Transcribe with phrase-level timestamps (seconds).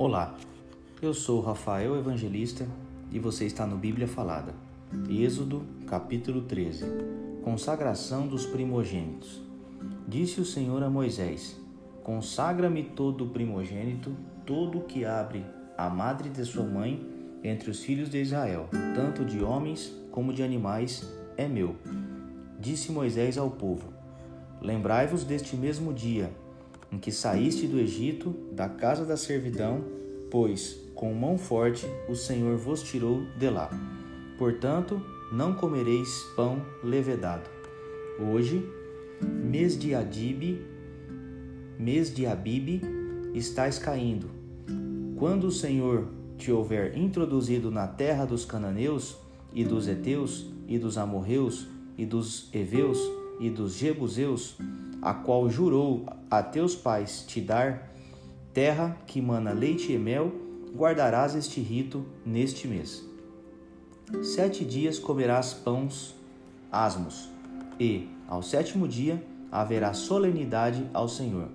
[0.00, 0.32] Olá,
[1.02, 2.68] eu sou Rafael Evangelista
[3.10, 4.54] e você está no Bíblia Falada.
[5.10, 6.84] Êxodo, capítulo 13
[7.42, 9.42] Consagração dos primogênitos.
[10.06, 11.60] Disse o Senhor a Moisés:
[12.04, 14.14] Consagra-me todo o primogênito,
[14.46, 15.44] todo o que abre
[15.76, 17.04] a madre de sua mãe
[17.42, 21.74] entre os filhos de Israel, tanto de homens como de animais, é meu.
[22.56, 23.92] Disse Moisés ao povo:
[24.62, 26.30] Lembrai-vos deste mesmo dia
[26.90, 29.84] em que saíste do Egito, da casa da servidão,
[30.30, 33.70] pois com mão forte o Senhor vos tirou de lá.
[34.38, 35.00] Portanto,
[35.32, 37.48] não comereis pão levedado.
[38.18, 38.66] Hoje,
[39.22, 40.60] mês de Adibe,
[41.78, 42.82] mês de Abibe,
[43.34, 44.30] estás caindo.
[45.16, 49.18] Quando o Senhor te houver introduzido na terra dos cananeus
[49.52, 52.98] e dos heteus e dos amorreus e dos heveus
[53.38, 54.56] e dos jebuseus,
[55.00, 57.92] a qual jurou a teus pais te dar,
[58.52, 60.32] terra que mana leite e mel,
[60.74, 63.04] guardarás este rito neste mês.
[64.22, 66.14] Sete dias comerás pães
[66.72, 67.28] asmos,
[67.78, 71.48] e, ao sétimo dia, haverá solenidade ao Senhor.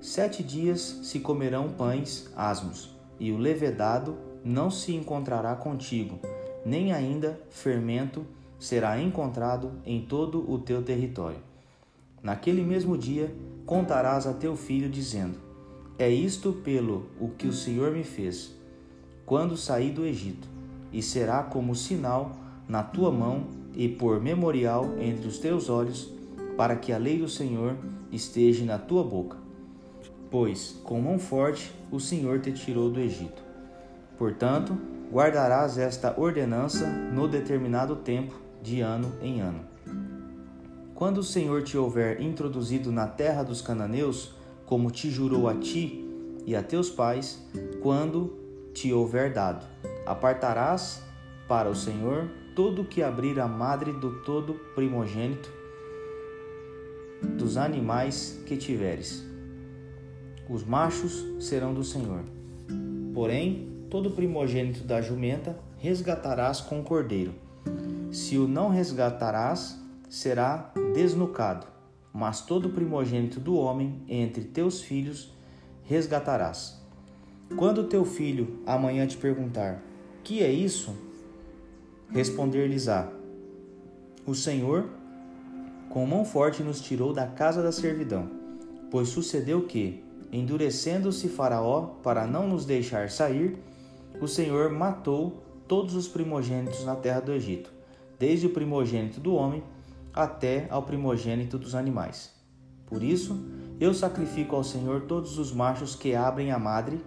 [0.00, 6.18] Sete dias se comerão pães asmos, e o levedado não se encontrará contigo,
[6.64, 8.24] nem ainda fermento
[8.58, 11.38] será encontrado em todo o teu território.
[12.22, 13.32] Naquele mesmo dia
[13.64, 15.38] contarás a teu filho, dizendo:
[15.98, 18.54] É isto pelo o que o Senhor me fez,
[19.24, 20.48] quando saí do Egito,
[20.92, 22.36] e será como sinal
[22.68, 26.10] na tua mão e por memorial entre os teus olhos,
[26.56, 27.76] para que a lei do Senhor
[28.10, 29.36] esteja na tua boca.
[30.30, 33.42] Pois com mão forte o Senhor te tirou do Egito.
[34.18, 34.76] Portanto,
[35.12, 38.34] guardarás esta ordenança no determinado tempo,
[38.66, 39.60] de ano em ano.
[40.92, 44.34] Quando o Senhor te houver introduzido na terra dos cananeus,
[44.66, 46.04] como te jurou a ti
[46.44, 47.46] e a teus pais,
[47.80, 48.36] quando
[48.74, 49.64] te houver dado,
[50.04, 51.00] apartarás
[51.46, 55.48] para o Senhor todo o que abrir a madre do todo primogênito
[57.38, 59.24] dos animais que tiveres.
[60.48, 62.24] Os machos serão do Senhor.
[63.14, 67.45] Porém, todo primogênito da jumenta resgatarás com o cordeiro.
[68.16, 69.78] Se o não resgatarás,
[70.08, 71.66] será desnucado,
[72.14, 75.34] mas todo primogênito do homem entre teus filhos
[75.82, 76.80] resgatarás.
[77.58, 79.82] Quando teu filho amanhã te perguntar:
[80.24, 80.96] Que é isso?
[82.08, 83.06] Responder-lhes-á:
[84.24, 84.88] O Senhor
[85.90, 88.30] com mão forte nos tirou da casa da servidão,
[88.90, 90.02] pois sucedeu que,
[90.32, 93.58] endurecendo-se Faraó para não nos deixar sair,
[94.22, 97.75] o Senhor matou todos os primogênitos na terra do Egito,
[98.18, 99.62] desde o primogênito do homem
[100.12, 102.32] até ao primogênito dos animais.
[102.86, 103.38] Por isso,
[103.78, 107.04] eu sacrifico ao Senhor todos os machos que abrem a madre,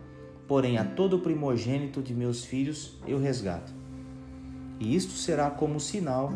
[0.48, 3.74] porém a todo primogênito de meus filhos eu resgato.
[4.80, 6.32] E isto será como sinal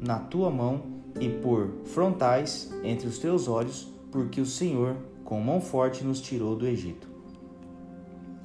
[0.00, 0.82] na tua mão
[1.20, 6.54] e por frontais entre os teus olhos, porque o Senhor, com mão forte, nos tirou
[6.54, 7.08] do Egito.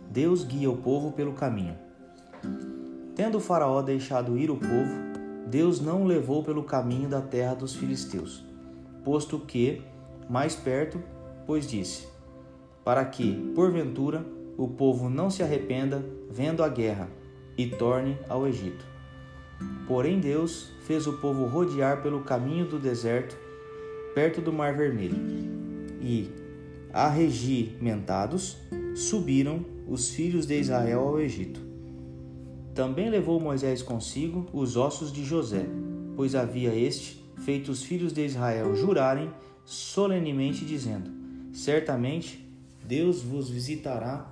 [0.10, 1.76] Deus guia o povo pelo caminho.
[3.16, 5.11] Tendo o Faraó deixado ir o povo,
[5.52, 8.42] Deus não o levou pelo caminho da terra dos filisteus,
[9.04, 9.82] posto que,
[10.30, 11.04] mais perto,
[11.46, 12.08] pois disse:
[12.86, 14.26] Para que, porventura,
[14.58, 17.10] o povo não se arrependa vendo a guerra
[17.58, 18.86] e torne ao Egito.
[19.90, 23.38] Porém, Deus fez o povo rodear pelo caminho do deserto,
[24.16, 25.18] perto do Mar Vermelho.
[26.00, 26.32] E,
[26.94, 28.58] arregimentados,
[28.96, 31.71] subiram os filhos de Israel ao Egito.
[32.74, 35.66] Também levou Moisés consigo os ossos de José,
[36.16, 39.30] pois havia este feito os filhos de Israel jurarem
[39.66, 41.12] solenemente, dizendo:
[41.54, 42.48] Certamente
[42.86, 44.26] Deus vos visitará,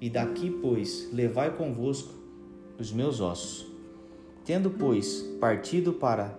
[0.00, 2.12] e daqui, pois, levai convosco
[2.78, 3.66] os meus ossos.
[4.44, 6.38] Tendo, pois, partido para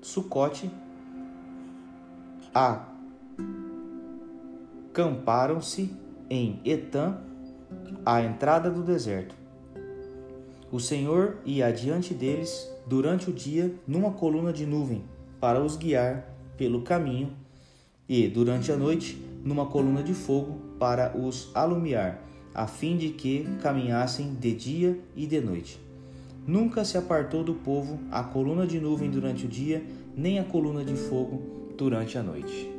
[0.00, 0.70] Sucote,
[4.92, 5.90] acamparam-se
[6.30, 7.18] em Etã,
[8.04, 9.43] à entrada do deserto.
[10.74, 15.04] O Senhor ia adiante deles durante o dia numa coluna de nuvem
[15.38, 17.30] para os guiar pelo caminho,
[18.08, 22.20] e durante a noite numa coluna de fogo para os alumiar,
[22.52, 25.80] a fim de que caminhassem de dia e de noite.
[26.44, 29.80] Nunca se apartou do povo a coluna de nuvem durante o dia,
[30.16, 32.73] nem a coluna de fogo durante a noite.